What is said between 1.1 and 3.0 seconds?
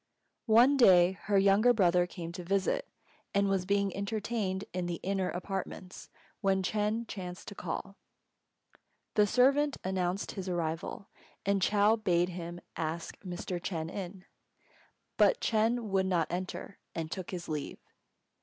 her younger brother came to visit her,